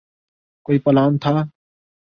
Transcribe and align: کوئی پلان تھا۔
کوئی 0.65 0.79
پلان 0.85 1.17
تھا۔ 1.17 1.33